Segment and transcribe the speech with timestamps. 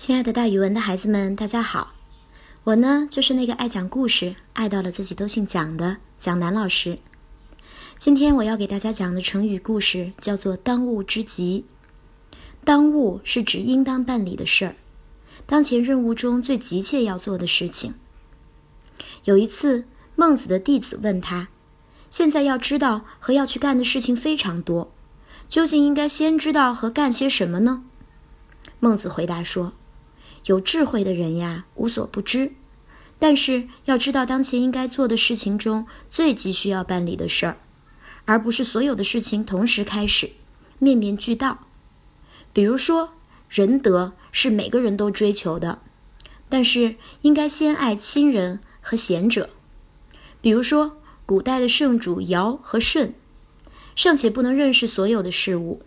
[0.00, 1.92] 亲爱的，大语文的孩子们，大家好！
[2.64, 6.98] 我呢，就是那个爱讲故事、爱到了自己都姓蒋的蒋楠老师。
[7.98, 11.66] 今天我要给大家讲的成语故事叫做“当务之急”。
[12.64, 14.76] 当务是指应当办理的事儿，
[15.44, 17.92] 当前任务中最急切要做的事情。
[19.24, 19.84] 有一次，
[20.16, 21.48] 孟子的弟子问他
[22.08, 24.90] ：“现在要知道和要去干的事情非常多，
[25.50, 27.84] 究竟应该先知道和干些什么呢？”
[28.80, 29.74] 孟子回答说。
[30.46, 32.52] 有智慧的人呀，无所不知，
[33.18, 37.58] 但是要知道当前应该做的事情中最急需要办理的事儿，
[38.24, 40.30] 而不是所有的事情同时开始，
[40.78, 41.66] 面面俱到。
[42.52, 43.12] 比如说，
[43.48, 45.80] 仁德是每个人都追求的，
[46.48, 49.50] 但是应该先爱亲人和贤者。
[50.40, 53.14] 比如说，古代的圣主尧和舜，
[53.94, 55.82] 尚且不能认识所有的事物，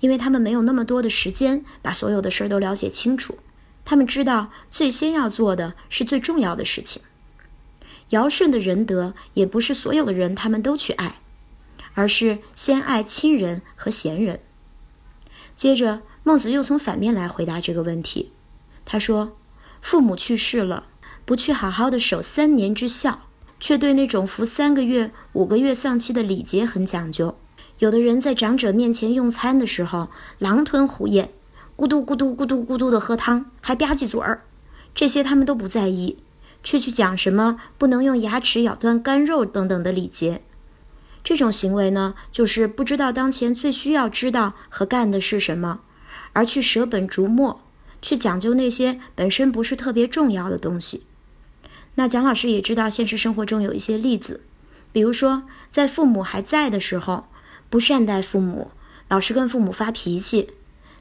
[0.00, 3.38] 因为他们没有那么多的时间把所有的事儿都了解清楚。
[3.84, 7.02] 他们知道最先要做的是最重要的事情。
[8.10, 11.20] 尧舜的仁德也不是所有的人他们都去爱，
[11.94, 14.40] 而是先爱亲人和贤人。
[15.54, 18.32] 接着，孟子又从反面来回答这个问题。
[18.84, 19.36] 他说
[19.80, 20.84] ：“父母去世了，
[21.24, 23.28] 不去好好的守三年之孝，
[23.60, 27.38] 却对那种服三个月、五个月丧期的礼节很讲究。
[27.78, 31.30] 有的人在长者面前用餐的时候，狼吞虎咽。”
[31.76, 34.44] 咕嘟咕嘟咕嘟咕嘟的喝汤，还吧唧嘴儿，
[34.94, 36.18] 这些他们都不在意，
[36.62, 40.42] 却去讲什么不能用牙齿咬断干肉等等的礼节。
[41.24, 45.80] 这种行为呢，就是不知道当前最需要知道和干的是什么，
[46.32, 47.62] 而去舍本逐末，
[48.00, 51.04] 去讲究那些本身不是特别重要的东西。
[51.96, 54.42] 那蒋老师也知道，现实生活中有一些例子，
[54.92, 57.26] 比如说在父母还在的时候，
[57.68, 58.70] 不善待父母，
[59.08, 60.50] 老是跟父母发脾气。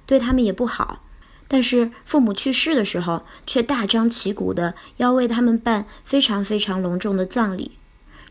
[0.06, 1.04] 对他们也不好，
[1.48, 7.72] 但是父母去世的时候，却大张旗鼓的要为他们办非常非常隆重的葬礼，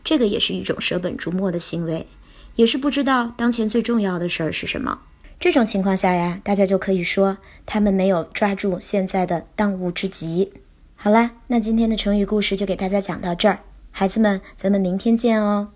[0.03, 2.07] 这个也是一种舍本逐末的行为，
[2.55, 4.99] 也是不知道当前最重要的事儿是什么。
[5.39, 10.53] 这种情况下呀，大家就可以说他们没有抓住现在的当务之急。
[10.95, 13.59] 好啦，那今天的成语故事就给大家讲到这儿，
[13.91, 15.72] 孩子们，咱们明天见哦。